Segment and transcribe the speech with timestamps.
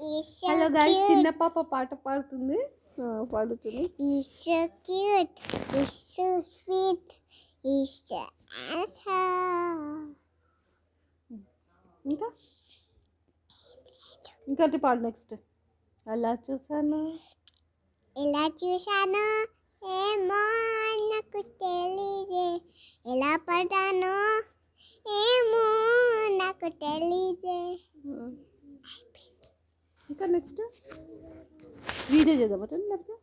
[0.00, 0.98] Hello guys.
[1.10, 2.58] చిన్న పాప పాట పాడుతుంది.
[3.32, 3.82] పాడుతుంది.
[6.12, 6.24] So
[8.76, 10.16] awesome.
[12.04, 12.28] ఇంకా?
[14.48, 15.34] ఇంకోటి పాడు నెక్స్ట్
[16.06, 17.02] అలా చూసాను
[18.16, 19.26] ఎలా చూశానో
[19.82, 20.40] ఏమో
[21.12, 22.48] నాకు తెలియదే
[23.12, 24.14] ఎలా పడ్డానో
[25.06, 25.66] ఏమో
[26.42, 27.60] నాకు తెలియదే
[30.10, 30.60] ఇంకా నెక్స్ట్
[32.12, 33.14] వీడియో చేద్దామట లేకపోతే